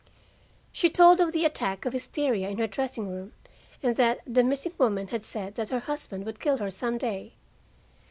She 0.71 0.89
told 0.89 1.21
of 1.21 1.31
the 1.31 1.45
attack 1.45 1.85
of 1.85 1.93
hysteria 1.93 2.49
in 2.49 2.57
her 2.57 2.65
dressing 2.65 3.07
room, 3.07 3.33
and 3.83 3.95
that 3.97 4.21
the 4.25 4.43
missing 4.43 4.73
woman 4.79 5.09
had 5.09 5.23
said 5.23 5.53
that 5.57 5.69
her 5.69 5.81
husband 5.81 6.25
would 6.25 6.39
kill 6.39 6.57
her 6.57 6.71
some 6.71 6.97
day. 6.97 7.33